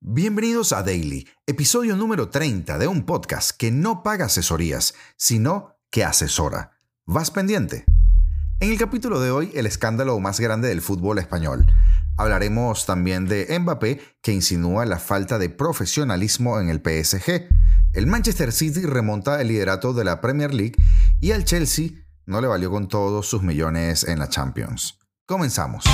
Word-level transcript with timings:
Bienvenidos 0.00 0.72
a 0.72 0.84
Daily, 0.84 1.26
episodio 1.44 1.96
número 1.96 2.28
30 2.28 2.78
de 2.78 2.86
un 2.86 3.04
podcast 3.04 3.50
que 3.50 3.72
no 3.72 4.04
paga 4.04 4.26
asesorías, 4.26 4.94
sino 5.16 5.76
que 5.90 6.04
asesora. 6.04 6.70
¿Vas 7.04 7.32
pendiente? 7.32 7.84
En 8.60 8.70
el 8.70 8.78
capítulo 8.78 9.18
de 9.18 9.32
hoy, 9.32 9.50
el 9.56 9.66
escándalo 9.66 10.20
más 10.20 10.38
grande 10.38 10.68
del 10.68 10.82
fútbol 10.82 11.18
español. 11.18 11.66
Hablaremos 12.16 12.86
también 12.86 13.26
de 13.26 13.58
Mbappé, 13.58 14.00
que 14.22 14.32
insinúa 14.32 14.86
la 14.86 15.00
falta 15.00 15.36
de 15.36 15.50
profesionalismo 15.50 16.60
en 16.60 16.68
el 16.68 16.78
PSG. 16.78 17.48
El 17.92 18.06
Manchester 18.06 18.52
City 18.52 18.82
remonta 18.82 19.40
el 19.40 19.48
liderato 19.48 19.94
de 19.94 20.04
la 20.04 20.20
Premier 20.20 20.54
League 20.54 20.76
y 21.20 21.32
al 21.32 21.44
Chelsea 21.44 21.90
no 22.24 22.40
le 22.40 22.46
valió 22.46 22.70
con 22.70 22.86
todos 22.86 23.26
sus 23.26 23.42
millones 23.42 24.04
en 24.04 24.20
la 24.20 24.28
Champions. 24.28 24.96
Comenzamos. 25.26 25.84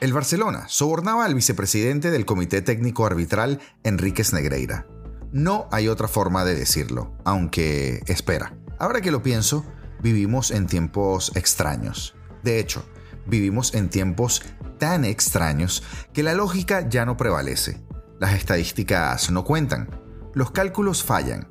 El 0.00 0.12
Barcelona 0.12 0.66
sobornaba 0.68 1.24
al 1.24 1.34
vicepresidente 1.34 2.12
del 2.12 2.24
Comité 2.24 2.62
Técnico 2.62 3.04
Arbitral, 3.04 3.58
Enríquez 3.82 4.32
Negreira. 4.32 4.86
No 5.32 5.68
hay 5.72 5.88
otra 5.88 6.06
forma 6.06 6.44
de 6.44 6.54
decirlo, 6.54 7.16
aunque 7.24 8.02
espera. 8.06 8.54
Ahora 8.78 9.00
que 9.00 9.10
lo 9.10 9.24
pienso, 9.24 9.66
vivimos 10.00 10.52
en 10.52 10.68
tiempos 10.68 11.32
extraños. 11.34 12.14
De 12.44 12.60
hecho, 12.60 12.84
vivimos 13.26 13.74
en 13.74 13.88
tiempos 13.88 14.42
tan 14.78 15.04
extraños 15.04 15.82
que 16.12 16.22
la 16.22 16.34
lógica 16.34 16.88
ya 16.88 17.04
no 17.04 17.16
prevalece. 17.16 17.82
Las 18.20 18.34
estadísticas 18.34 19.32
no 19.32 19.42
cuentan, 19.42 19.90
los 20.32 20.52
cálculos 20.52 21.02
fallan, 21.02 21.48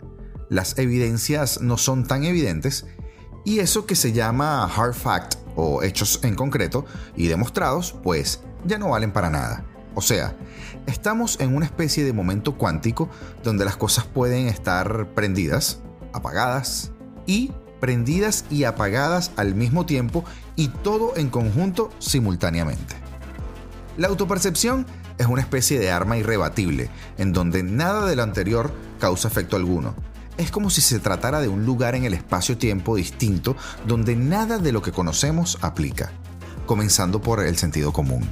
las 0.50 0.78
evidencias 0.78 1.60
no 1.60 1.78
son 1.78 2.06
tan 2.08 2.24
evidentes 2.24 2.86
y 3.44 3.60
eso 3.60 3.86
que 3.86 3.96
se 3.96 4.14
llama 4.14 4.64
hard 4.74 4.94
fact 4.94 5.47
o 5.58 5.84
hechos 5.84 6.22
en 6.24 6.36
concreto 6.36 6.86
y 7.18 7.28
demostrados, 7.28 7.94
pues 8.04 8.42
ya 8.64 8.78
no 8.78 8.90
valen 8.90 9.12
para 9.12 9.30
nada. 9.30 9.66
O 9.96 10.02
sea, 10.02 10.36
estamos 10.86 11.40
en 11.42 11.56
una 11.56 11.66
especie 11.66 12.06
de 12.06 12.14
momento 12.14 12.56
cuántico 12.56 13.10
donde 13.44 13.66
las 13.66 13.76
cosas 13.76 14.06
pueden 14.06 14.48
estar 14.48 15.10
prendidas, 15.16 15.80
apagadas 16.14 16.92
y 17.26 17.52
prendidas 17.82 18.46
y 18.50 18.64
apagadas 18.64 19.32
al 19.36 19.56
mismo 19.56 19.86
tiempo 19.86 20.24
y 20.56 20.70
todo 20.70 21.18
en 21.18 21.30
conjunto 21.30 21.90
simultáneamente. 22.00 22.96
La 23.98 24.08
autopercepción 24.08 24.86
es 25.18 25.26
una 25.26 25.42
especie 25.42 25.80
de 25.80 25.90
arma 25.90 26.18
irrebatible, 26.18 26.90
en 27.18 27.34
donde 27.34 27.64
nada 27.64 28.06
de 28.06 28.16
lo 28.16 28.22
anterior 28.22 28.72
causa 29.00 29.28
efecto 29.28 29.56
alguno, 29.56 29.96
es 30.38 30.52
como 30.52 30.70
si 30.70 30.82
se 30.82 31.00
tratara 31.00 31.42
de 31.42 31.48
un 31.48 31.66
lugar 31.66 31.96
en 31.96 32.06
el 32.06 32.14
espacio-tiempo 32.14 32.96
distinto 32.96 33.56
donde 33.86 34.16
nada 34.16 34.58
de 34.58 34.72
lo 34.72 34.82
que 34.82 34.92
conocemos 34.92 35.58
aplica, 35.62 36.12
comenzando 36.66 37.22
por 37.22 37.44
el 37.44 37.58
sentido 37.58 37.92
común. 37.92 38.28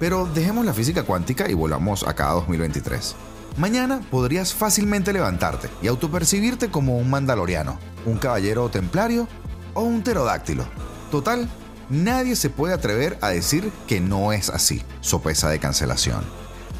Pero 0.00 0.26
dejemos 0.26 0.64
la 0.64 0.74
física 0.74 1.02
cuántica 1.02 1.50
y 1.50 1.54
volvamos 1.54 2.04
a 2.06 2.14
2023. 2.14 3.16
Mañana 3.56 4.00
podrías 4.10 4.54
fácilmente 4.54 5.12
levantarte 5.12 5.68
y 5.82 5.88
autopercibirte 5.88 6.70
como 6.70 6.96
un 6.96 7.10
mandaloriano, 7.10 7.78
un 8.06 8.18
caballero 8.18 8.68
templario 8.68 9.26
o 9.74 9.82
un 9.82 10.02
pterodáctilo. 10.02 10.64
Total, 11.10 11.48
nadie 11.90 12.36
se 12.36 12.50
puede 12.50 12.74
atrever 12.74 13.18
a 13.20 13.30
decir 13.30 13.72
que 13.88 14.00
no 14.00 14.32
es 14.32 14.48
así, 14.48 14.82
sopesa 15.00 15.48
de 15.48 15.58
cancelación. 15.58 16.22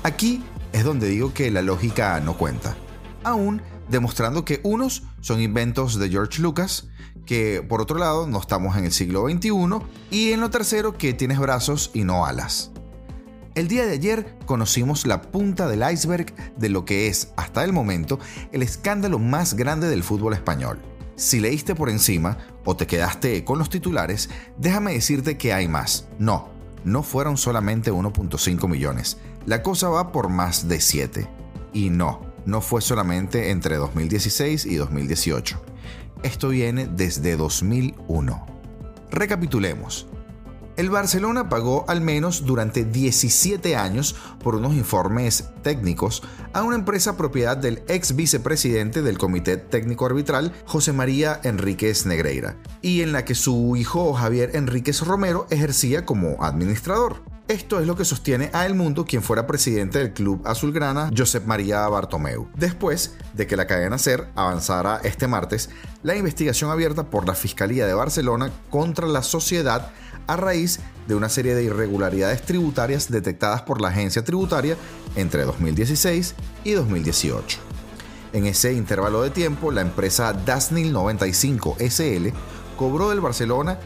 Aquí 0.04 0.44
es 0.72 0.84
donde 0.84 1.08
digo 1.08 1.34
que 1.34 1.50
la 1.50 1.62
lógica 1.62 2.20
no 2.20 2.36
cuenta. 2.36 2.76
Aún 3.24 3.60
demostrando 3.88 4.44
que 4.44 4.60
unos 4.62 5.04
son 5.20 5.40
inventos 5.40 5.98
de 5.98 6.08
George 6.08 6.40
Lucas, 6.42 6.88
que 7.26 7.64
por 7.68 7.80
otro 7.80 7.98
lado 7.98 8.26
no 8.26 8.40
estamos 8.40 8.76
en 8.76 8.84
el 8.84 8.92
siglo 8.92 9.28
XXI, 9.28 9.50
y 10.10 10.32
en 10.32 10.40
lo 10.40 10.50
tercero 10.50 10.96
que 10.96 11.12
tienes 11.12 11.38
brazos 11.38 11.90
y 11.94 12.04
no 12.04 12.24
alas. 12.24 12.70
El 13.54 13.66
día 13.66 13.84
de 13.84 13.92
ayer 13.92 14.38
conocimos 14.46 15.06
la 15.06 15.20
punta 15.20 15.66
del 15.66 15.82
iceberg 15.90 16.32
de 16.56 16.68
lo 16.68 16.84
que 16.84 17.08
es, 17.08 17.32
hasta 17.36 17.64
el 17.64 17.72
momento, 17.72 18.18
el 18.52 18.62
escándalo 18.62 19.18
más 19.18 19.54
grande 19.54 19.88
del 19.88 20.04
fútbol 20.04 20.32
español. 20.32 20.78
Si 21.16 21.40
leíste 21.40 21.74
por 21.74 21.90
encima 21.90 22.38
o 22.64 22.76
te 22.76 22.86
quedaste 22.86 23.44
con 23.44 23.58
los 23.58 23.68
titulares, 23.68 24.30
déjame 24.56 24.92
decirte 24.92 25.36
que 25.36 25.52
hay 25.52 25.66
más. 25.66 26.06
No, 26.20 26.50
no 26.84 27.02
fueron 27.02 27.36
solamente 27.36 27.92
1.5 27.92 28.68
millones. 28.68 29.18
La 29.44 29.62
cosa 29.62 29.88
va 29.88 30.12
por 30.12 30.28
más 30.28 30.68
de 30.68 30.80
7. 30.80 31.28
Y 31.72 31.90
no, 31.90 32.27
no 32.46 32.60
fue 32.60 32.80
solamente 32.80 33.50
entre 33.50 33.76
2016 33.76 34.66
y 34.66 34.76
2018. 34.76 35.60
Esto 36.22 36.48
viene 36.48 36.86
desde 36.86 37.36
2001. 37.36 38.46
Recapitulemos. 39.10 40.06
El 40.78 40.90
Barcelona 40.90 41.48
pagó 41.48 41.84
al 41.88 42.00
menos 42.00 42.46
durante 42.46 42.84
17 42.84 43.74
años 43.74 44.14
por 44.44 44.54
unos 44.54 44.74
informes 44.74 45.50
técnicos 45.62 46.22
a 46.52 46.62
una 46.62 46.76
empresa 46.76 47.16
propiedad 47.16 47.56
del 47.56 47.82
ex 47.88 48.14
vicepresidente 48.14 49.02
del 49.02 49.18
Comité 49.18 49.56
Técnico 49.56 50.06
Arbitral, 50.06 50.52
José 50.66 50.92
María 50.92 51.40
Enríquez 51.42 52.06
Negreira, 52.06 52.56
y 52.80 53.02
en 53.02 53.10
la 53.10 53.24
que 53.24 53.34
su 53.34 53.74
hijo 53.74 54.12
Javier 54.14 54.54
Enríquez 54.54 55.00
Romero 55.00 55.48
ejercía 55.50 56.06
como 56.06 56.44
administrador. 56.44 57.27
Esto 57.48 57.80
es 57.80 57.86
lo 57.86 57.96
que 57.96 58.04
sostiene 58.04 58.50
a 58.52 58.66
El 58.66 58.74
Mundo 58.74 59.06
quien 59.06 59.22
fuera 59.22 59.46
presidente 59.46 59.98
del 59.98 60.12
club 60.12 60.42
azulgrana, 60.44 61.10
Josep 61.16 61.46
María 61.46 61.88
Bartomeu. 61.88 62.46
Después 62.54 63.14
de 63.32 63.46
que 63.46 63.56
la 63.56 63.66
cadena 63.66 63.96
SER 63.96 64.28
avanzara 64.34 65.00
este 65.02 65.26
martes 65.28 65.70
la 66.02 66.14
investigación 66.14 66.70
abierta 66.70 67.08
por 67.08 67.26
la 67.26 67.34
Fiscalía 67.34 67.86
de 67.86 67.94
Barcelona 67.94 68.50
contra 68.68 69.06
la 69.06 69.22
sociedad 69.22 69.90
a 70.26 70.36
raíz 70.36 70.80
de 71.06 71.14
una 71.14 71.30
serie 71.30 71.54
de 71.54 71.64
irregularidades 71.64 72.42
tributarias 72.42 73.10
detectadas 73.10 73.62
por 73.62 73.80
la 73.80 73.88
agencia 73.88 74.22
tributaria 74.22 74.76
entre 75.16 75.44
2016 75.44 76.34
y 76.64 76.72
2018. 76.72 77.60
En 78.34 78.44
ese 78.44 78.74
intervalo 78.74 79.22
de 79.22 79.30
tiempo, 79.30 79.72
la 79.72 79.80
empresa 79.80 80.34
Dasnil 80.34 80.92
95 80.92 81.78
SL 81.80 82.28
cobró 82.76 83.08
del 83.08 83.22
Barcelona 83.22 83.78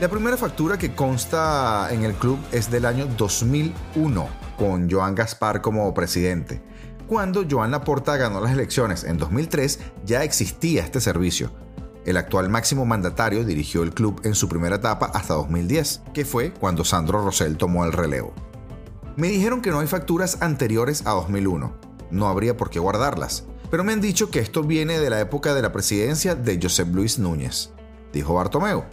La 0.00 0.08
primera 0.08 0.36
factura 0.36 0.76
que 0.78 0.94
consta 0.94 1.88
en 1.92 2.02
el 2.02 2.14
club 2.14 2.38
es 2.50 2.68
del 2.70 2.86
año 2.86 3.06
2001, 3.06 4.28
con 4.58 4.90
Joan 4.90 5.14
Gaspar 5.14 5.60
como 5.60 5.94
presidente. 5.94 6.60
Cuando 7.06 7.44
Joan 7.48 7.70
Laporta 7.70 8.16
ganó 8.16 8.40
las 8.40 8.50
elecciones 8.52 9.04
en 9.04 9.18
2003, 9.18 9.78
ya 10.04 10.24
existía 10.24 10.82
este 10.82 11.00
servicio. 11.00 11.52
El 12.04 12.16
actual 12.16 12.48
máximo 12.48 12.84
mandatario 12.84 13.44
dirigió 13.44 13.84
el 13.84 13.94
club 13.94 14.20
en 14.24 14.34
su 14.34 14.48
primera 14.48 14.74
etapa 14.76 15.12
hasta 15.14 15.34
2010, 15.34 16.02
que 16.12 16.24
fue 16.24 16.52
cuando 16.52 16.84
Sandro 16.84 17.24
Rosell 17.24 17.56
tomó 17.56 17.84
el 17.84 17.92
relevo. 17.92 18.34
Me 19.16 19.28
dijeron 19.28 19.60
que 19.60 19.70
no 19.70 19.78
hay 19.80 19.86
facturas 19.86 20.38
anteriores 20.40 21.06
a 21.06 21.10
2001 21.10 21.91
no 22.12 22.28
habría 22.28 22.56
por 22.56 22.70
qué 22.70 22.78
guardarlas. 22.78 23.44
Pero 23.70 23.84
me 23.84 23.92
han 23.92 24.00
dicho 24.00 24.30
que 24.30 24.38
esto 24.38 24.62
viene 24.62 25.00
de 25.00 25.10
la 25.10 25.20
época 25.20 25.54
de 25.54 25.62
la 25.62 25.72
presidencia 25.72 26.34
de 26.34 26.60
Josep 26.62 26.94
Luis 26.94 27.18
Núñez, 27.18 27.70
dijo 28.12 28.34
Bartomeu. 28.34 28.84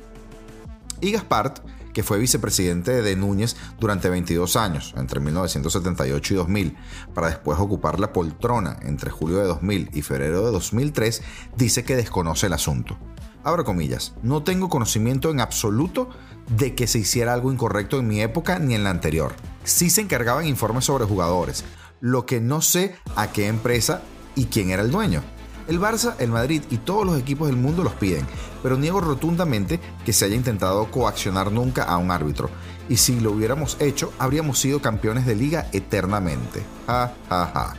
Y 1.02 1.12
Gaspart, 1.12 1.60
que 1.94 2.04
fue 2.04 2.18
vicepresidente 2.18 3.02
de 3.02 3.16
Núñez 3.16 3.56
durante 3.80 4.10
22 4.10 4.56
años, 4.56 4.94
entre 4.98 5.20
1978 5.20 6.34
y 6.34 6.38
2000, 6.38 6.78
para 7.14 7.28
después 7.28 7.60
ocupar 7.60 8.00
la 8.00 8.14
poltrona 8.14 8.78
entre 8.82 9.12
julio 9.12 9.40
de 9.40 9.48
2000 9.48 9.90
y 9.94 10.02
febrero 10.02 10.46
de 10.46 10.52
2003, 10.52 11.22
dice 11.58 11.84
que 11.84 11.96
desconoce 11.96 12.48
el 12.48 12.54
asunto. 12.54 12.98
Abro 13.44 13.64
comillas, 13.64 14.14
no 14.22 14.44
tengo 14.44 14.70
conocimiento 14.70 15.30
en 15.30 15.40
absoluto 15.40 16.10
de 16.58 16.76
que 16.76 16.88
se 16.88 17.00
hiciera 17.00 17.34
algo 17.34 17.52
incorrecto 17.52 18.00
en 18.00 18.08
mi 18.08 18.22
época 18.22 18.60
ni 18.60 18.76
en 18.76 18.84
la 18.84 18.90
anterior. 18.90 19.34
Sí 19.64 19.90
se 19.90 20.02
encargaban 20.02 20.46
informes 20.46 20.86
sobre 20.86 21.06
jugadores, 21.06 21.64
lo 22.02 22.26
que 22.26 22.42
no 22.42 22.62
sé 22.62 22.96
a 23.16 23.32
qué 23.32 23.48
empresa 23.48 24.02
y 24.36 24.46
quién 24.46 24.70
era 24.70 24.82
el 24.82 24.92
dueño. 24.92 25.22
El 25.68 25.80
Barça, 25.80 26.16
el 26.18 26.32
Madrid 26.32 26.64
y 26.72 26.78
todos 26.78 27.06
los 27.06 27.20
equipos 27.20 27.48
del 27.48 27.58
mundo 27.58 27.84
los 27.84 27.94
piden, 27.94 28.26
pero 28.64 28.76
niego 28.76 29.02
rotundamente 29.02 29.80
que 30.04 30.14
se 30.14 30.26
haya 30.26 30.36
intentado 30.36 30.90
coaccionar 30.90 31.52
nunca 31.52 31.84
a 31.84 31.98
un 31.98 32.10
árbitro. 32.10 32.50
Y 32.90 32.98
si 32.98 33.20
lo 33.20 33.32
hubiéramos 33.32 33.78
hecho, 33.80 34.12
habríamos 34.18 34.58
sido 34.58 34.82
campeones 34.82 35.28
de 35.28 35.36
liga 35.36 35.68
eternamente. 35.72 36.64
Ja, 36.88 37.14
ja, 37.30 37.52
ja, 37.54 37.76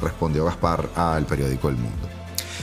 respondió 0.00 0.44
Gaspar 0.44 0.88
al 0.94 1.26
periódico 1.26 1.68
El 1.68 1.76
Mundo. 1.76 2.08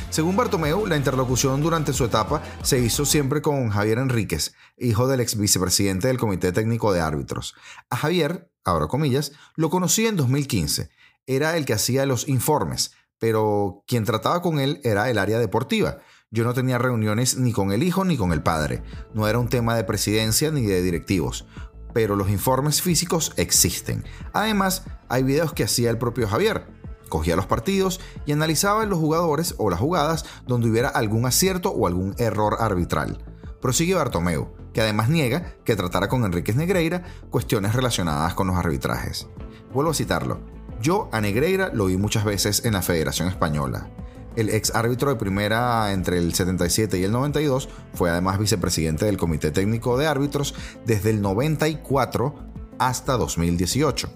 Según 0.10 0.36
Bartomeu, 0.36 0.88
la 0.88 0.98
interlocución 0.98 1.62
durante 1.62 1.94
su 1.94 2.06
etapa 2.06 2.42
se 2.64 2.80
hizo 2.80 3.06
siempre 3.06 3.42
con 3.42 3.70
Javier 3.70 4.00
Enríquez, 4.00 4.56
hijo 4.78 5.08
del 5.08 5.20
ex 5.20 5.38
vicepresidente 5.38 6.08
del 6.08 6.18
Comité 6.18 6.52
Técnico 6.52 6.92
de 6.92 7.02
Árbitros. 7.02 7.54
A 7.92 7.96
Javier, 7.96 8.49
abro 8.64 8.88
comillas, 8.88 9.32
lo 9.56 9.70
conocí 9.70 10.06
en 10.06 10.16
2015 10.16 10.90
era 11.30 11.56
el 11.58 11.66
que 11.66 11.74
hacía 11.74 12.08
los 12.08 12.28
informes, 12.28 12.92
pero 13.20 13.84
quien 13.86 14.04
trataba 14.04 14.42
con 14.42 14.60
él 14.60 14.82
era 14.84 15.12
el 15.12 15.20
área 15.20 15.38
deportiva. 15.38 16.00
Yo 16.32 16.44
no 16.44 16.56
tenía 16.56 16.80
reuniones 16.80 17.38
ni 17.38 17.54
con 17.54 17.72
el 17.72 17.84
hijo 17.84 18.04
ni 18.04 18.18
con 18.18 18.34
el 18.34 18.42
padre. 18.42 18.82
No 19.14 19.28
era 19.28 19.38
un 19.38 19.48
tema 19.48 19.76
de 19.76 19.84
presidencia 19.84 20.50
ni 20.50 20.66
de 20.66 20.82
directivos. 20.82 21.46
Pero 21.94 22.16
los 22.16 22.32
informes 22.32 22.82
físicos 22.82 23.34
existen. 23.36 24.06
Además, 24.34 24.86
hay 25.08 25.22
videos 25.22 25.54
que 25.54 25.64
hacía 25.64 25.92
el 25.92 26.00
propio 26.00 26.28
Javier. 26.28 26.66
cogía 27.10 27.36
los 27.36 27.46
partidos 27.46 28.00
y 28.26 28.32
analizaba 28.32 28.86
los 28.86 28.98
jugadores 28.98 29.54
o 29.60 29.70
las 29.70 29.80
jugadas 29.80 30.26
donde 30.48 30.70
hubiera 30.70 30.90
algún 30.90 31.28
acierto 31.28 31.70
o 31.70 31.86
algún 31.86 32.16
error 32.18 32.58
arbitral. 32.60 33.24
Prosigue 33.62 33.94
Bartomeu, 33.94 34.56
además 34.82 35.10
niega 35.10 35.56
que 35.64 35.76
tratara 35.76 36.08
con 36.08 36.24
Enríquez 36.24 36.56
Negreira 36.56 37.04
cuestiones 37.30 37.74
relacionadas 37.74 38.34
con 38.34 38.48
los 38.48 38.56
arbitrajes. 38.56 39.28
Vuelvo 39.74 39.92
a 39.92 39.96
citarlo. 39.96 40.40
Yo 40.82 41.10
a 41.12 41.22
Negreira 41.22 41.72
lo 41.74 41.88
vi 41.88 41.98
muchas 41.98 42.24
veces 42.24 42.64
en 42.66 42.74
la 42.74 42.82
Federación 42.82 43.28
Española. 43.28 43.90
El 44.36 44.50
ex 44.50 44.74
árbitro 44.74 45.10
de 45.10 45.18
primera 45.18 45.92
entre 45.92 46.18
el 46.18 46.34
77 46.34 46.98
y 46.98 47.04
el 47.04 47.12
92 47.12 47.68
fue 47.94 48.10
además 48.10 48.40
vicepresidente 48.40 49.06
del 49.06 49.18
Comité 49.18 49.52
Técnico 49.52 49.98
de 49.98 50.08
Árbitros 50.08 50.56
desde 50.86 51.10
el 51.10 51.22
94 51.22 52.36
hasta 52.78 53.18
2018. 53.18 54.10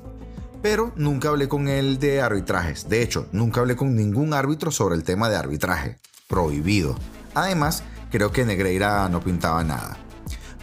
Pero 0.61 0.93
nunca 0.95 1.27
hablé 1.27 1.49
con 1.49 1.67
él 1.67 1.99
de 1.99 2.21
arbitrajes. 2.21 2.87
De 2.87 3.01
hecho, 3.01 3.27
nunca 3.33 3.59
hablé 3.59 3.75
con 3.75 3.95
ningún 3.95 4.33
árbitro 4.33 4.71
sobre 4.71 4.95
el 4.95 5.03
tema 5.03 5.27
de 5.27 5.35
arbitraje. 5.35 5.97
Prohibido. 6.29 6.95
Además, 7.33 7.83
creo 8.09 8.31
que 8.31 8.45
Negreira 8.45 9.09
no 9.09 9.19
pintaba 9.19 9.63
nada. 9.63 9.97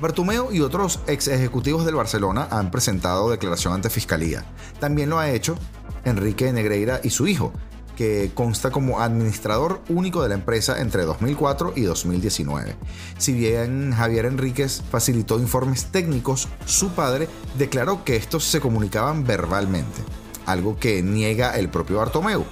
Bartumeo 0.00 0.50
y 0.50 0.60
otros 0.60 1.00
ex 1.06 1.28
ejecutivos 1.28 1.84
del 1.84 1.94
Barcelona 1.94 2.48
han 2.50 2.70
presentado 2.70 3.28
declaración 3.30 3.74
ante 3.74 3.90
Fiscalía. 3.90 4.44
También 4.78 5.10
lo 5.10 5.18
ha 5.18 5.30
hecho 5.30 5.56
Enrique 6.04 6.50
Negreira 6.52 7.00
y 7.02 7.10
su 7.10 7.28
hijo, 7.28 7.52
que 7.96 8.30
consta 8.34 8.70
como 8.70 9.00
administrador 9.00 9.82
único 9.90 10.22
de 10.22 10.30
la 10.30 10.36
empresa 10.36 10.80
entre 10.80 11.04
2004 11.04 11.74
y 11.76 11.82
2019. 11.82 12.76
Si 13.18 13.34
bien 13.34 13.92
Javier 13.92 14.24
Enríquez 14.24 14.82
facilitó 14.90 15.38
informes 15.38 15.92
técnicos, 15.92 16.48
su 16.64 16.88
padre 16.92 17.28
declaró 17.58 18.02
que 18.02 18.16
estos 18.16 18.44
se 18.44 18.60
comunicaban 18.60 19.24
verbalmente, 19.24 20.00
algo 20.46 20.78
que 20.78 21.02
niega 21.02 21.58
el 21.58 21.68
propio 21.68 21.98
Bartomeu. 21.98 22.46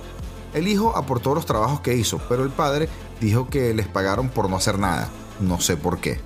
El 0.52 0.68
hijo 0.68 0.94
aportó 0.94 1.34
los 1.34 1.46
trabajos 1.46 1.80
que 1.80 1.96
hizo, 1.96 2.20
pero 2.28 2.44
el 2.44 2.50
padre 2.50 2.90
dijo 3.18 3.48
que 3.48 3.72
les 3.72 3.88
pagaron 3.88 4.28
por 4.28 4.50
no 4.50 4.56
hacer 4.56 4.78
nada, 4.78 5.08
no 5.40 5.60
sé 5.60 5.78
por 5.78 5.98
qué. 5.98 6.20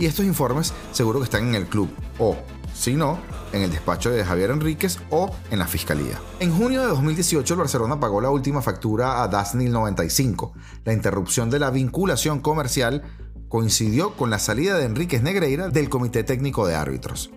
Y 0.00 0.06
estos 0.06 0.24
informes 0.24 0.72
seguro 0.92 1.18
que 1.18 1.24
están 1.24 1.46
en 1.48 1.54
el 1.54 1.66
club, 1.66 1.90
o, 2.18 2.34
si 2.74 2.94
no, 2.94 3.18
en 3.52 3.60
el 3.60 3.70
despacho 3.70 4.10
de 4.10 4.24
Javier 4.24 4.50
Enríquez 4.50 4.98
o 5.10 5.30
en 5.50 5.58
la 5.58 5.66
fiscalía. 5.66 6.18
En 6.40 6.56
junio 6.56 6.80
de 6.80 6.86
2018, 6.86 7.52
el 7.52 7.60
Barcelona 7.60 8.00
pagó 8.00 8.22
la 8.22 8.30
última 8.30 8.62
factura 8.62 9.22
a 9.22 9.28
Dasnil 9.28 9.70
95. 9.70 10.54
La 10.86 10.94
interrupción 10.94 11.50
de 11.50 11.58
la 11.58 11.70
vinculación 11.70 12.40
comercial 12.40 13.02
coincidió 13.50 14.16
con 14.16 14.30
la 14.30 14.38
salida 14.38 14.78
de 14.78 14.86
Enríquez 14.86 15.22
Negreira 15.22 15.68
del 15.68 15.90
Comité 15.90 16.24
Técnico 16.24 16.66
de 16.66 16.76
Árbitros. 16.76 17.30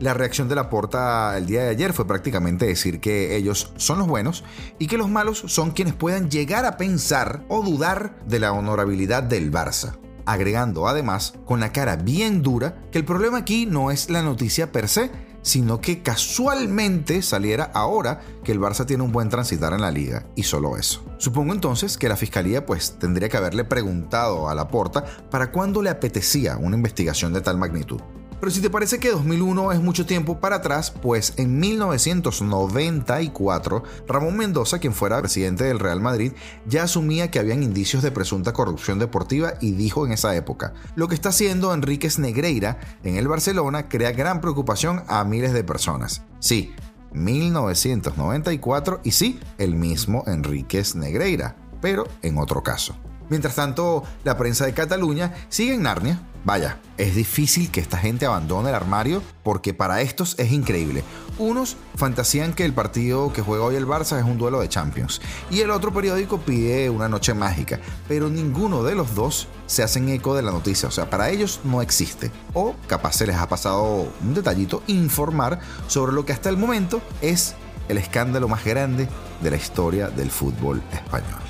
La 0.00 0.14
reacción 0.14 0.48
de 0.48 0.54
la 0.54 0.70
Porta 0.70 1.36
el 1.36 1.44
día 1.44 1.64
de 1.64 1.68
ayer 1.68 1.92
fue 1.92 2.06
prácticamente 2.06 2.64
decir 2.64 2.98
que 2.98 3.36
ellos 3.36 3.74
son 3.76 3.98
los 3.98 4.08
buenos 4.08 4.42
y 4.78 4.86
que 4.86 4.96
los 4.96 5.10
malos 5.10 5.42
son 5.48 5.72
quienes 5.72 5.92
puedan 5.92 6.30
llegar 6.30 6.64
a 6.64 6.78
pensar 6.78 7.44
o 7.48 7.62
dudar 7.62 8.24
de 8.24 8.38
la 8.38 8.52
honorabilidad 8.52 9.22
del 9.22 9.52
Barça 9.52 9.98
agregando 10.26 10.88
además 10.88 11.34
con 11.46 11.60
la 11.60 11.72
cara 11.72 11.96
bien 11.96 12.42
dura 12.42 12.82
que 12.90 12.98
el 12.98 13.04
problema 13.04 13.38
aquí 13.38 13.64
no 13.64 13.90
es 13.90 14.10
la 14.10 14.22
noticia 14.22 14.72
per 14.72 14.88
se, 14.88 15.10
sino 15.46 15.80
que 15.80 16.02
casualmente 16.02 17.22
saliera 17.22 17.70
ahora 17.72 18.20
que 18.42 18.50
el 18.50 18.60
Barça 18.60 18.84
tiene 18.84 19.04
un 19.04 19.12
buen 19.12 19.28
transitar 19.28 19.72
en 19.72 19.80
la 19.80 19.92
liga 19.92 20.26
y 20.34 20.42
solo 20.42 20.76
eso. 20.76 21.04
Supongo 21.18 21.52
entonces 21.52 21.96
que 21.96 22.08
la 22.08 22.16
fiscalía 22.16 22.66
pues 22.66 22.98
tendría 22.98 23.28
que 23.28 23.36
haberle 23.36 23.64
preguntado 23.64 24.48
a 24.48 24.56
la 24.56 24.66
porta 24.66 25.04
para 25.30 25.52
cuándo 25.52 25.82
le 25.82 25.90
apetecía 25.90 26.56
una 26.56 26.74
investigación 26.74 27.32
de 27.32 27.42
tal 27.42 27.58
magnitud. 27.58 28.00
Pero 28.40 28.52
si 28.52 28.60
te 28.60 28.70
parece 28.70 28.98
que 28.98 29.10
2001 29.10 29.72
es 29.72 29.80
mucho 29.80 30.04
tiempo 30.04 30.40
para 30.40 30.56
atrás, 30.56 30.90
pues 30.90 31.32
en 31.36 31.58
1994 31.58 33.82
Ramón 34.06 34.36
Mendoza, 34.36 34.78
quien 34.78 34.92
fuera 34.92 35.20
presidente 35.20 35.64
del 35.64 35.78
Real 35.78 36.00
Madrid, 36.00 36.32
ya 36.66 36.84
asumía 36.84 37.30
que 37.30 37.38
habían 37.38 37.62
indicios 37.62 38.02
de 38.02 38.10
presunta 38.10 38.52
corrupción 38.52 38.98
deportiva 38.98 39.54
y 39.60 39.72
dijo 39.72 40.06
en 40.06 40.12
esa 40.12 40.34
época, 40.36 40.74
lo 40.94 41.08
que 41.08 41.14
está 41.14 41.30
haciendo 41.30 41.72
Enríquez 41.72 42.18
Negreira 42.18 42.78
en 43.04 43.16
el 43.16 43.28
Barcelona 43.28 43.88
crea 43.88 44.12
gran 44.12 44.40
preocupación 44.40 45.02
a 45.08 45.24
miles 45.24 45.52
de 45.52 45.64
personas. 45.64 46.22
Sí, 46.38 46.74
1994 47.12 49.00
y 49.02 49.12
sí, 49.12 49.40
el 49.58 49.74
mismo 49.74 50.24
Enríquez 50.26 50.94
Negreira, 50.94 51.56
pero 51.80 52.06
en 52.22 52.38
otro 52.38 52.62
caso. 52.62 52.94
Mientras 53.28 53.56
tanto, 53.56 54.04
la 54.24 54.36
prensa 54.36 54.66
de 54.66 54.74
Cataluña 54.74 55.34
sigue 55.48 55.74
en 55.74 55.82
Narnia. 55.82 56.20
Vaya, 56.46 56.78
es 56.96 57.16
difícil 57.16 57.72
que 57.72 57.80
esta 57.80 57.98
gente 57.98 58.24
abandone 58.24 58.68
el 58.68 58.76
armario 58.76 59.20
porque 59.42 59.74
para 59.74 60.00
estos 60.00 60.38
es 60.38 60.52
increíble. 60.52 61.02
Unos 61.38 61.76
fantasían 61.96 62.52
que 62.52 62.64
el 62.64 62.72
partido 62.72 63.32
que 63.32 63.42
juega 63.42 63.64
hoy 63.64 63.74
el 63.74 63.84
Barça 63.84 64.16
es 64.16 64.24
un 64.24 64.38
duelo 64.38 64.60
de 64.60 64.68
Champions 64.68 65.20
y 65.50 65.58
el 65.58 65.72
otro 65.72 65.92
periódico 65.92 66.38
pide 66.38 66.88
una 66.88 67.08
noche 67.08 67.34
mágica, 67.34 67.80
pero 68.06 68.28
ninguno 68.28 68.84
de 68.84 68.94
los 68.94 69.16
dos 69.16 69.48
se 69.66 69.82
hacen 69.82 70.08
eco 70.08 70.36
de 70.36 70.42
la 70.42 70.52
noticia, 70.52 70.88
o 70.88 70.92
sea, 70.92 71.10
para 71.10 71.30
ellos 71.30 71.58
no 71.64 71.82
existe. 71.82 72.30
O 72.54 72.76
capaz 72.86 73.14
se 73.14 73.26
les 73.26 73.34
ha 73.34 73.48
pasado 73.48 74.06
un 74.22 74.32
detallito 74.32 74.84
informar 74.86 75.58
sobre 75.88 76.12
lo 76.12 76.24
que 76.24 76.32
hasta 76.32 76.48
el 76.48 76.58
momento 76.58 77.02
es 77.22 77.56
el 77.88 77.98
escándalo 77.98 78.46
más 78.46 78.64
grande 78.64 79.08
de 79.42 79.50
la 79.50 79.56
historia 79.56 80.10
del 80.10 80.30
fútbol 80.30 80.80
español. 80.92 81.40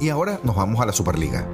Y 0.00 0.08
ahora 0.08 0.40
nos 0.42 0.56
vamos 0.56 0.80
a 0.80 0.86
la 0.86 0.92
Superliga. 0.92 1.46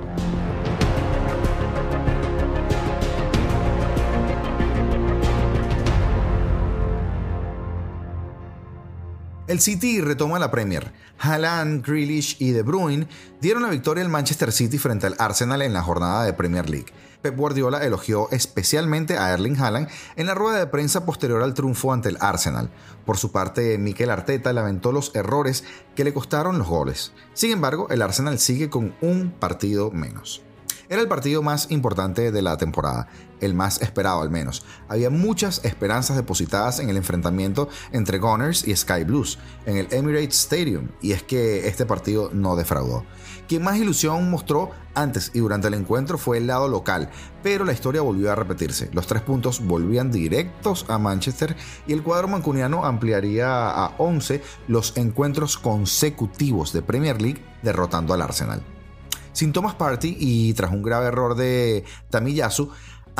El 9.51 9.59
City 9.59 10.01
retoma 10.01 10.39
la 10.39 10.53
Premier. 10.53 10.93
Haaland, 11.19 11.85
Grealish 11.85 12.37
y 12.39 12.53
De 12.53 12.63
Bruyne 12.63 13.09
dieron 13.41 13.65
la 13.65 13.69
victoria 13.69 14.05
al 14.05 14.09
Manchester 14.09 14.53
City 14.53 14.79
frente 14.79 15.09
al 15.09 15.17
Arsenal 15.19 15.63
en 15.63 15.73
la 15.73 15.83
jornada 15.83 16.23
de 16.23 16.33
Premier 16.33 16.71
League. 16.71 16.93
Pep 17.21 17.37
Guardiola 17.37 17.85
elogió 17.85 18.31
especialmente 18.31 19.19
a 19.19 19.33
Erling 19.33 19.61
Haaland 19.61 19.89
en 20.15 20.29
la 20.29 20.37
rueda 20.37 20.61
de 20.61 20.69
prensa 20.69 21.05
posterior 21.05 21.43
al 21.43 21.55
triunfo 21.55 21.93
ante 21.93 22.11
el 22.11 22.19
Arsenal. 22.21 22.71
Por 23.05 23.19
su 23.19 23.33
parte, 23.33 23.77
Mikel 23.77 24.11
Arteta 24.11 24.53
lamentó 24.53 24.93
los 24.93 25.13
errores 25.17 25.65
que 25.97 26.05
le 26.05 26.15
costaron 26.15 26.57
los 26.57 26.69
goles. 26.69 27.13
Sin 27.35 27.51
embargo, 27.51 27.89
el 27.91 28.03
Arsenal 28.03 28.39
sigue 28.39 28.71
con 28.71 28.95
un 29.01 29.33
partido 29.33 29.91
menos. 29.91 30.43
Era 30.89 31.03
el 31.03 31.09
partido 31.09 31.43
más 31.43 31.71
importante 31.71 32.31
de 32.33 32.43
la 32.43 32.57
temporada, 32.57 33.09
el 33.41 33.55
más 33.55 33.81
esperado 33.83 34.23
al 34.23 34.31
menos. 34.31 34.65
Había 34.89 35.11
muchas 35.11 35.65
esperanzas 35.65 36.17
depositadas 36.17 36.81
en 36.81 36.91
el 36.91 36.97
enfrentamiento 36.97 37.69
entre 37.93 38.19
Gunners 38.19 38.67
y 38.67 38.75
Sky 38.75 39.05
Blues 39.05 39.39
en 39.67 39.77
el 39.77 39.89
Emirates 39.91 40.39
Stadium, 40.39 40.89
y 41.01 41.13
es 41.13 41.23
que 41.23 41.69
este 41.69 41.87
partido 41.87 42.31
no 42.33 42.57
defraudó. 42.57 43.05
Quien 43.49 43.65
más 43.65 43.77
ilusión 43.79 44.31
mostró 44.31 44.71
antes 44.95 45.33
y 45.35 45.41
durante 45.41 45.69
el 45.69 45.75
encuentro 45.75 46.19
fue 46.19 46.39
el 46.39 46.47
lado 46.47 46.69
local, 46.69 47.11
pero 47.43 47.65
la 47.65 47.73
historia 47.73 48.01
volvió 48.01 48.31
a 48.31 48.37
repetirse. 48.37 48.91
Los 48.93 49.07
tres 49.07 49.23
puntos 49.23 49.67
volvían 49.67 50.13
directos 50.13 50.87
a 50.89 50.99
Manchester 50.99 51.57
y 51.87 51.93
el 51.93 52.03
cuadro 52.03 52.29
mancuniano 52.29 52.85
ampliaría 52.85 53.71
a 53.71 53.95
11 53.99 54.43
los 54.69 54.97
encuentros 54.97 55.59
consecutivos 55.59 56.73
de 56.73 56.83
Premier 56.83 57.21
League 57.21 57.43
derrotando 57.63 58.15
al 58.15 58.23
Arsenal 58.23 58.63
sin 59.33 59.53
Thomas 59.53 59.75
Party 59.75 60.17
y 60.19 60.55
tras 60.55 60.71
un 60.71 60.83
grave 60.83 61.07
error 61.07 61.35
de 61.35 61.85
Tamiyasu, 62.11 62.71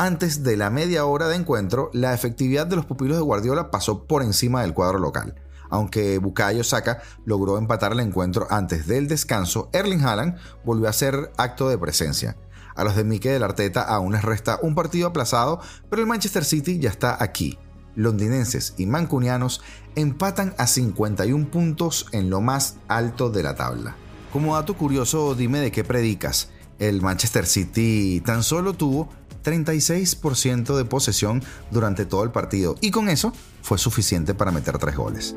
antes 0.01 0.41
de 0.41 0.57
la 0.57 0.71
media 0.71 1.05
hora 1.05 1.27
de 1.27 1.35
encuentro, 1.35 1.91
la 1.93 2.15
efectividad 2.15 2.65
de 2.65 2.75
los 2.75 2.87
pupilos 2.87 3.17
de 3.17 3.21
Guardiola 3.21 3.69
pasó 3.69 4.05
por 4.05 4.23
encima 4.23 4.63
del 4.63 4.73
cuadro 4.73 4.97
local. 4.97 5.35
Aunque 5.69 6.17
Bukayo 6.17 6.63
Saka 6.63 7.03
logró 7.23 7.59
empatar 7.59 7.91
el 7.91 7.99
encuentro 7.99 8.47
antes 8.49 8.87
del 8.87 9.07
descanso, 9.07 9.69
Erling 9.73 10.03
Haaland 10.03 10.37
volvió 10.65 10.87
a 10.87 10.89
hacer 10.89 11.31
acto 11.37 11.69
de 11.69 11.77
presencia. 11.77 12.35
A 12.75 12.83
los 12.83 12.95
de 12.95 13.03
Mikel 13.03 13.43
Arteta 13.43 13.83
aún 13.83 14.13
les 14.13 14.23
resta 14.23 14.57
un 14.63 14.73
partido 14.73 15.07
aplazado, 15.07 15.61
pero 15.87 16.01
el 16.01 16.07
Manchester 16.07 16.45
City 16.45 16.79
ya 16.79 16.89
está 16.89 17.23
aquí. 17.23 17.59
Londinenses 17.93 18.73
y 18.77 18.87
mancunianos 18.87 19.61
empatan 19.93 20.55
a 20.57 20.65
51 20.65 21.51
puntos 21.51 22.07
en 22.11 22.31
lo 22.31 22.41
más 22.41 22.77
alto 22.87 23.29
de 23.29 23.43
la 23.43 23.53
tabla. 23.53 23.95
Como 24.33 24.55
dato 24.55 24.75
curioso, 24.75 25.35
dime 25.35 25.59
de 25.59 25.71
qué 25.71 25.83
predicas. 25.83 26.49
El 26.79 27.03
Manchester 27.03 27.45
City 27.45 28.23
tan 28.25 28.41
solo 28.41 28.73
tuvo 28.73 29.07
36% 29.43 30.75
de 30.75 30.85
posesión 30.85 31.43
durante 31.71 32.05
todo 32.05 32.23
el 32.23 32.31
partido 32.31 32.75
y 32.81 32.91
con 32.91 33.09
eso 33.09 33.33
fue 33.61 33.77
suficiente 33.77 34.33
para 34.33 34.51
meter 34.51 34.77
tres 34.77 34.95
goles. 34.95 35.35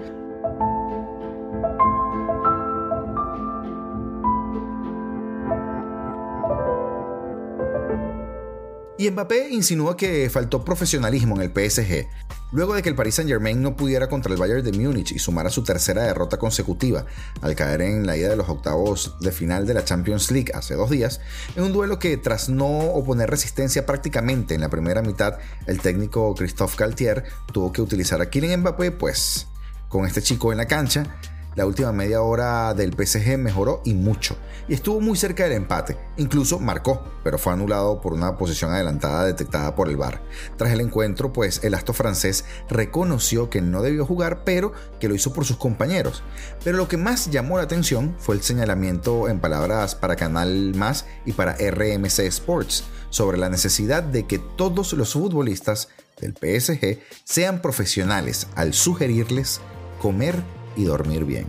Y 9.05 9.11
Mbappé 9.11 9.51
insinúa 9.51 9.99
que 9.99 10.31
faltó 10.31 10.65
profesionalismo 10.65 11.37
en 11.37 11.43
el 11.43 11.51
PSG, 11.51 12.09
luego 12.53 12.73
de 12.73 12.81
que 12.81 12.89
el 12.89 12.95
Paris 12.95 13.17
Saint-Germain 13.17 13.61
no 13.61 13.77
pudiera 13.77 14.09
contra 14.09 14.33
el 14.33 14.39
Bayern 14.39 14.65
de 14.65 14.73
Múnich 14.73 15.13
y 15.13 15.19
sumara 15.19 15.51
su 15.51 15.63
tercera 15.63 16.05
derrota 16.05 16.39
consecutiva 16.39 17.05
al 17.43 17.55
caer 17.55 17.83
en 17.83 18.07
la 18.07 18.17
ida 18.17 18.31
de 18.31 18.37
los 18.37 18.49
octavos 18.49 19.17
de 19.21 19.31
final 19.31 19.67
de 19.67 19.75
la 19.75 19.85
Champions 19.85 20.31
League 20.31 20.53
hace 20.55 20.75
dos 20.75 20.89
días, 20.89 21.21
en 21.55 21.65
un 21.65 21.75
duelo 21.75 21.99
que 21.99 22.17
tras 22.17 22.49
no 22.49 22.67
oponer 22.67 23.29
resistencia 23.29 23.85
prácticamente 23.85 24.55
en 24.55 24.63
la 24.63 24.71
primera 24.71 25.03
mitad, 25.03 25.37
el 25.67 25.83
técnico 25.83 26.35
Christophe 26.35 26.77
Galtier 26.79 27.25
tuvo 27.53 27.73
que 27.73 27.83
utilizar 27.83 28.23
a 28.23 28.31
Kylian 28.31 28.61
Mbappé, 28.61 28.91
pues 28.93 29.49
con 29.91 30.07
este 30.07 30.23
chico 30.23 30.51
en 30.51 30.57
la 30.57 30.67
cancha 30.67 31.21
La 31.55 31.67
última 31.67 31.93
media 31.93 32.21
hora 32.21 32.75
del 32.75 32.93
PSG 32.93 33.39
mejoró 33.39 33.81
y 33.85 33.95
mucho, 33.95 34.37
y 34.67 34.75
estuvo 34.75 35.01
muy 35.01 35.17
cerca 35.17 35.45
del 35.45 35.53
empate, 35.53 35.97
incluso 36.17 36.59
marcó, 36.59 37.05
pero 37.23 37.39
fue 37.39 37.53
anulado 37.53 38.01
por 38.01 38.13
una 38.13 38.37
posición 38.37 38.73
adelantada 38.73 39.25
detectada 39.25 39.75
por 39.77 39.89
el 39.89 39.97
VAR. 39.97 40.21
Tras 40.57 40.73
el 40.73 40.81
encuentro, 40.81 41.33
pues 41.33 41.63
el 41.63 41.75
astro 41.75 41.95
francés 41.95 42.45
reconoció 42.69 43.51
que 43.51 43.61
no 43.61 43.83
debió 43.83 44.05
jugar, 44.05 44.43
pero 44.45 44.73
que 44.99 45.09
lo 45.09 45.15
hizo 45.15 45.33
por 45.33 45.45
sus 45.45 45.57
compañeros. 45.57 46.25
Pero 46.65 46.77
lo 46.77 46.89
que 46.89 46.97
más 46.97 47.31
llamó 47.31 47.57
la 47.57 47.65
atención 47.65 48.17
fue 48.19 48.35
el 48.35 48.43
señalamiento 48.43 49.29
en 49.29 49.39
palabras 49.39 49.95
para 49.95 50.17
Canal 50.17 50.75
Más 50.75 51.07
y 51.25 51.33
para 51.33 51.55
RMC 51.55 52.21
Sports 52.21 52.85
sobre 53.11 53.39
la 53.39 53.49
necesidad 53.49 54.03
de 54.03 54.27
que 54.27 54.41
todos 54.41 54.93
los 54.95 55.13
futbolistas 55.13 55.89
del 56.21 56.33
PSG 56.33 57.01
sean 57.23 57.63
profesionales 57.63 58.49
al 58.57 58.75
sugerirles 58.75 59.61
comer 60.01 60.43
y 60.77 60.85
dormir 60.85 61.25
bien. 61.25 61.47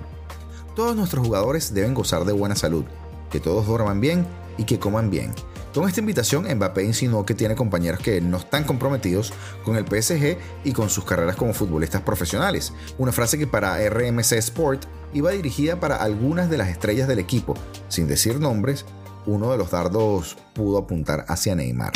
Todos 0.75 0.95
nuestros 0.95 1.25
jugadores 1.25 1.73
deben 1.73 1.93
gozar 1.93 2.25
de 2.25 2.33
buena 2.33 2.55
salud, 2.55 2.85
que 3.29 3.39
todos 3.39 3.65
duerman 3.65 4.01
bien 4.01 4.25
y 4.57 4.65
que 4.65 4.79
coman 4.79 5.09
bien. 5.09 5.33
Con 5.73 5.89
esta 5.89 5.99
invitación, 5.99 6.45
Mbappé 6.45 6.85
insinuó 6.85 7.25
que 7.25 7.33
tiene 7.33 7.55
compañeros 7.55 7.99
que 7.99 8.21
no 8.21 8.37
están 8.37 8.63
comprometidos 8.63 9.33
con 9.65 9.75
el 9.75 9.85
PSG 9.85 10.37
y 10.63 10.71
con 10.71 10.89
sus 10.89 11.03
carreras 11.03 11.35
como 11.35 11.53
futbolistas 11.53 12.01
profesionales. 12.01 12.71
Una 12.97 13.11
frase 13.11 13.37
que 13.37 13.45
para 13.45 13.77
RMC 13.89 14.33
Sport 14.33 14.85
iba 15.13 15.31
dirigida 15.31 15.77
para 15.77 15.97
algunas 15.97 16.49
de 16.49 16.57
las 16.57 16.69
estrellas 16.69 17.09
del 17.09 17.19
equipo. 17.19 17.55
Sin 17.89 18.07
decir 18.07 18.39
nombres, 18.39 18.85
uno 19.25 19.51
de 19.51 19.57
los 19.57 19.71
dardos 19.71 20.37
pudo 20.53 20.77
apuntar 20.77 21.25
hacia 21.27 21.55
Neymar. 21.55 21.91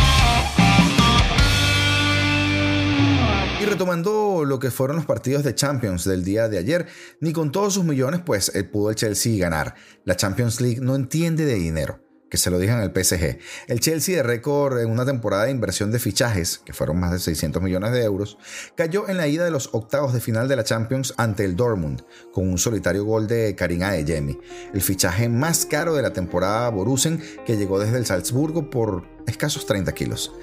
Retomando 3.70 4.44
lo 4.46 4.60
que 4.60 4.72
fueron 4.72 4.96
los 4.98 5.06
partidos 5.06 5.44
de 5.44 5.56
Champions 5.56 6.04
del 6.04 6.24
día 6.24 6.50
de 6.50 6.58
ayer, 6.58 6.88
ni 7.20 7.34
con 7.34 7.52
todos 7.52 7.76
sus 7.76 7.84
millones 7.84 8.22
pues 8.26 8.54
eh, 8.56 8.64
pudo 8.64 8.90
el 8.90 8.96
Chelsea 8.96 9.40
ganar. 9.40 9.76
La 10.06 10.16
Champions 10.16 10.60
League 10.60 10.82
no 10.82 10.96
entiende 10.96 11.46
de 11.46 11.56
dinero 11.56 12.02
que 12.30 12.38
se 12.38 12.50
lo 12.52 12.60
digan 12.60 12.80
al 12.80 12.94
PSG. 12.94 13.40
El 13.68 13.80
Chelsea 13.80 14.16
de 14.16 14.24
récord 14.24 14.80
en 14.80 14.90
una 14.90 15.06
temporada 15.06 15.46
de 15.46 15.52
inversión 15.52 15.92
de 15.92 16.00
fichajes, 16.00 16.60
que 16.60 16.74
fueron 16.74 17.00
más 17.00 17.12
de 17.12 17.20
600 17.20 17.62
millones 17.62 17.92
de 17.92 18.04
euros, 18.04 18.38
cayó 18.76 19.10
en 19.10 19.18
la 19.18 19.28
ida 19.28 19.44
de 19.44 19.52
los 19.52 19.70
octavos 19.74 20.14
de 20.14 20.22
final 20.22 20.48
de 20.48 20.56
la 20.56 20.64
Champions 20.64 21.14
ante 21.18 21.44
el 21.44 21.56
Dortmund, 21.56 22.04
con 22.32 22.48
un 22.48 22.58
solitario 22.58 23.04
gol 23.04 23.28
de 23.28 23.56
Karim 23.56 23.84
Adeyemi, 23.84 24.40
el 24.74 24.82
fichaje 24.82 25.28
más 25.28 25.66
caro 25.66 25.96
de 25.96 26.04
la 26.04 26.14
temporada 26.14 26.70
Borussen 26.70 27.22
que 27.46 27.58
llegó 27.58 27.80
desde 27.80 27.98
el 27.98 28.06
Salzburgo 28.06 28.70
por 28.70 29.19
escasos 29.30 29.66
30 29.66 29.92
kilos. 29.94 30.34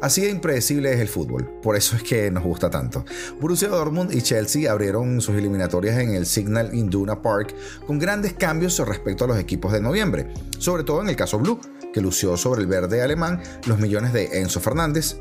Así 0.00 0.22
de 0.22 0.30
impredecible 0.30 0.92
es 0.92 1.00
el 1.00 1.08
fútbol, 1.08 1.48
por 1.62 1.76
eso 1.76 1.96
es 1.96 2.02
que 2.02 2.30
nos 2.30 2.42
gusta 2.42 2.70
tanto. 2.70 3.04
Borussia 3.40 3.68
Dortmund 3.68 4.14
y 4.14 4.22
Chelsea 4.22 4.70
abrieron 4.70 5.20
sus 5.20 5.36
eliminatorias 5.36 5.98
en 5.98 6.14
el 6.14 6.26
Signal 6.26 6.74
Induna 6.74 7.22
Park 7.22 7.54
con 7.86 7.98
grandes 7.98 8.34
cambios 8.34 8.78
respecto 8.78 9.24
a 9.24 9.28
los 9.28 9.38
equipos 9.38 9.72
de 9.72 9.80
noviembre, 9.80 10.28
sobre 10.58 10.84
todo 10.84 11.00
en 11.02 11.08
el 11.08 11.16
caso 11.16 11.38
Blue, 11.38 11.60
que 11.92 12.00
lució 12.00 12.36
sobre 12.36 12.60
el 12.60 12.66
verde 12.66 13.02
alemán 13.02 13.40
los 13.66 13.78
millones 13.78 14.12
de 14.12 14.40
Enzo 14.40 14.60
Fernández, 14.60 15.16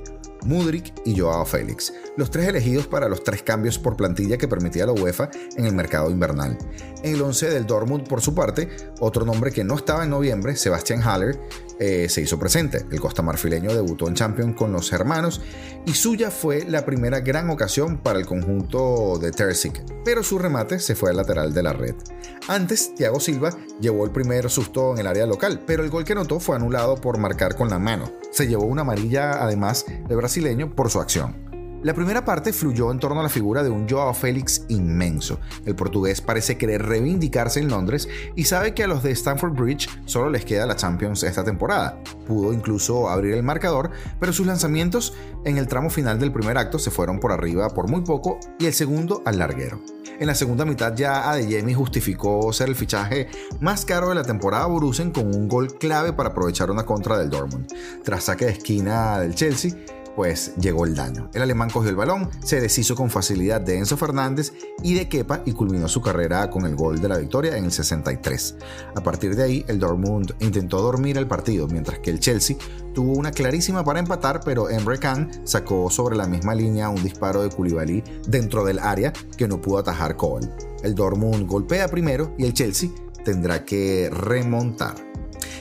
Mudrik 0.46 0.94
y 1.06 1.20
Joao 1.20 1.46
Félix, 1.46 1.94
los 2.18 2.30
tres 2.30 2.48
elegidos 2.48 2.88
para 2.88 3.10
los 3.10 3.24
tres 3.24 3.44
cambios 3.44 3.78
por 3.78 3.98
plantilla 3.98 4.38
que 4.38 4.48
permitía 4.48 4.86
la 4.86 4.94
UEFA 4.94 5.30
en 5.58 5.66
el 5.66 5.74
mercado 5.74 6.10
invernal. 6.10 6.58
En 7.04 7.16
el 7.16 7.22
11 7.22 7.50
del 7.50 7.66
Dortmund, 7.66 8.08
por 8.08 8.22
su 8.22 8.34
parte, 8.34 8.70
otro 9.00 9.26
nombre 9.26 9.52
que 9.52 9.64
no 9.64 9.76
estaba 9.76 10.04
en 10.04 10.10
noviembre, 10.12 10.56
Sebastian 10.56 11.02
Haller, 11.02 11.40
eh, 11.80 12.08
se 12.10 12.22
hizo 12.22 12.40
presente. 12.40 12.86
El 12.90 13.02
costa 13.02 13.22
marfileño 13.22 13.74
debutó 13.74 14.08
en 14.08 14.16
Champions 14.16 14.56
con 14.56 14.72
los 14.72 14.94
hermanos 14.94 15.42
y 15.86 15.94
suya 15.94 16.32
fue 16.32 16.64
la 16.64 16.86
primera 16.86 17.20
gran 17.20 17.50
ocasión 17.50 17.98
para 17.98 18.20
el 18.20 18.26
conjunto 18.26 19.20
de 19.20 19.32
Terzic, 19.32 19.84
pero 20.04 20.24
su 20.24 20.40
remate 20.40 20.80
se 20.80 20.96
fue 20.96 21.10
al 21.10 21.18
lateral 21.18 21.54
de 21.54 21.64
la 21.64 21.74
red. 21.74 21.96
Antes, 22.48 22.96
Thiago 22.96 23.20
Silva 23.20 23.50
llevó 23.82 24.06
el 24.06 24.12
primer 24.12 24.50
susto 24.50 24.94
en 24.94 25.00
el 25.00 25.08
área 25.08 25.26
local, 25.26 25.62
pero 25.66 25.84
el 25.84 25.90
gol 25.90 26.06
que 26.06 26.14
anotó 26.14 26.40
fue 26.40 26.56
anulado 26.56 26.96
por 26.96 27.18
marcar 27.18 27.56
con 27.56 27.70
la 27.70 27.80
mano. 27.80 28.12
Se 28.32 28.48
llevó 28.48 28.66
una 28.66 28.82
amarilla 28.82 29.44
además 29.44 29.86
de 30.08 30.16
por 30.76 30.90
su 30.90 31.00
acción. 31.00 31.34
La 31.82 31.94
primera 31.94 32.26
parte 32.26 32.52
fluyó 32.52 32.92
en 32.92 33.00
torno 33.00 33.20
a 33.20 33.24
la 33.24 33.30
figura 33.30 33.64
de 33.64 33.70
un 33.70 33.88
Joao 33.88 34.14
Félix 34.14 34.66
inmenso. 34.70 35.40
El 35.66 35.76
portugués 35.76 36.20
parece 36.20 36.58
querer 36.58 36.84
reivindicarse 36.84 37.60
en 37.60 37.70
Londres 37.70 38.10
y 38.36 38.46
sabe 38.46 38.74
que 38.74 38.84
a 38.84 38.88
los 38.88 39.04
de 39.04 39.12
Stamford 39.12 39.54
Bridge 39.54 39.88
solo 40.06 40.30
les 40.30 40.44
queda 40.44 40.66
la 40.66 40.76
Champions 40.76 41.24
esta 41.24 41.44
temporada. 41.44 42.02
Pudo 42.28 42.52
incluso 42.52 43.08
abrir 43.08 43.36
el 43.36 43.44
marcador, 43.44 43.92
pero 44.20 44.34
sus 44.34 44.48
lanzamientos 44.48 45.14
en 45.46 45.58
el 45.58 45.68
tramo 45.68 45.90
final 45.90 46.20
del 46.20 46.34
primer 46.34 46.58
acto 46.58 46.80
se 46.80 46.92
fueron 46.92 47.20
por 47.20 47.32
arriba 47.32 47.70
por 47.70 47.88
muy 47.88 48.02
poco 48.02 48.40
y 48.60 48.66
el 48.66 48.74
segundo 48.74 49.22
al 49.24 49.38
larguero. 49.38 49.80
En 50.20 50.28
la 50.28 50.36
segunda 50.36 50.64
mitad 50.64 50.96
ya 50.96 51.30
Adeyemi 51.30 51.74
justificó 51.74 52.52
ser 52.54 52.70
el 52.70 52.76
fichaje 52.76 53.28
más 53.60 53.86
caro 53.86 54.10
de 54.10 54.16
la 54.16 54.24
temporada 54.24 54.66
Borussen 54.66 55.12
con 55.12 55.28
un 55.36 55.48
gol 55.48 55.78
clave 55.78 56.14
para 56.14 56.30
aprovechar 56.30 56.72
una 56.72 56.86
contra 56.86 57.18
del 57.18 57.30
Dortmund. 57.30 57.68
Tras 58.04 58.24
saque 58.24 58.46
de 58.46 58.52
esquina 58.54 59.20
del 59.20 59.36
Chelsea, 59.36 59.74
pues 60.16 60.54
llegó 60.56 60.86
el 60.86 60.96
daño. 60.96 61.30
El 61.34 61.42
alemán 61.42 61.70
cogió 61.70 61.90
el 61.90 61.96
balón, 61.96 62.30
se 62.44 62.62
deshizo 62.62 62.96
con 62.96 63.10
facilidad 63.10 63.62
de 63.62 63.78
Enzo 63.78 63.98
Fernández 63.98 64.54
y 64.82 64.94
de 64.94 65.10
Kepa 65.10 65.42
y 65.46 65.52
culminó 65.52 65.88
su 65.88 66.02
carrera 66.02 66.50
con 66.50 66.66
el 66.66 66.76
gol 66.76 67.02
de 67.02 67.10
la 67.10 67.18
victoria 67.18 67.58
en 67.58 67.66
el 67.66 67.72
63. 67.72 68.56
A 68.96 69.02
partir 69.02 69.36
de 69.36 69.44
ahí, 69.44 69.66
el 69.68 69.80
Dortmund 69.80 70.34
intentó 70.40 70.82
dormir 70.82 71.18
el 71.18 71.28
partido, 71.28 71.68
mientras 71.68 72.00
que 72.00 72.12
el 72.12 72.20
Chelsea 72.20 72.58
tuvo 72.94 73.14
una 73.14 73.32
clarísima 73.32 73.84
para 73.84 74.00
empatar, 74.00 74.42
pero 74.44 74.70
Emre 74.70 75.00
Can 75.00 75.30
sacó 75.44 75.90
sobre 75.90 76.16
la 76.16 76.28
misma 76.28 76.56
línea 76.56 76.90
un 76.90 77.04
disparo 77.04 77.44
de 77.44 77.50
Koulibaly 77.50 78.04
dentro 78.28 78.64
del 78.64 78.80
área 78.80 79.12
que 79.38 79.48
no 79.48 79.62
pudo 79.62 79.80
atajar 79.80 80.16
Cole. 80.16 80.50
El 80.84 80.96
Dortmund 80.96 81.48
golpea 81.48 81.88
primero 81.88 82.34
y 82.38 82.46
el 82.46 82.54
Chelsea 82.54 82.90
tendrá 83.24 83.66
que 83.66 84.10
remontar. 84.12 85.15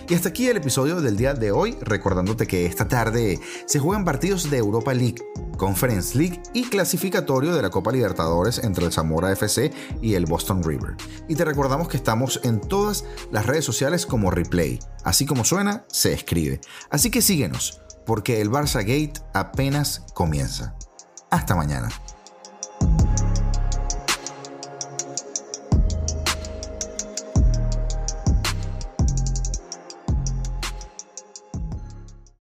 Y 0.07 0.15
hasta 0.15 0.29
aquí 0.29 0.49
el 0.49 0.59
episodio 0.59 1.01
del 1.01 1.17
día 1.17 1.33
de 1.33 1.51
hoy, 1.51 1.79
recordándote 1.81 2.47
que 2.47 2.67
esta 2.67 2.87
tarde 2.87 3.41
se 3.65 3.79
juegan 3.79 4.05
partidos 4.05 4.51
de 4.51 4.59
Europa 4.59 4.93
League, 4.93 5.23
Conference 5.57 6.19
League 6.19 6.43
y 6.53 6.65
clasificatorio 6.65 7.55
de 7.55 7.63
la 7.63 7.71
Copa 7.71 7.91
Libertadores 7.91 8.59
entre 8.59 8.85
el 8.85 8.93
Zamora 8.93 9.33
FC 9.33 9.73
y 10.03 10.15
el 10.15 10.27
Boston 10.27 10.63
River. 10.63 10.97
Y 11.27 11.37
te 11.37 11.47
recordamos 11.47 11.89
que 11.89 11.97
estamos 11.97 12.39
en 12.45 12.61
todas 12.61 13.07
las 13.31 13.47
redes 13.47 13.65
sociales 13.65 14.05
como 14.05 14.31
Replay. 14.31 14.79
Así 15.05 15.25
como 15.25 15.43
suena, 15.43 15.87
se 15.89 16.13
escribe. 16.13 16.61
Así 16.91 17.11
que 17.11 17.23
síguenos, 17.23 17.81
porque 18.05 18.43
el 18.43 18.51
Barça 18.51 18.81
Gate 18.81 19.23
apenas 19.33 20.05
comienza. 20.13 20.75
Hasta 21.31 21.57
mañana. 21.57 21.89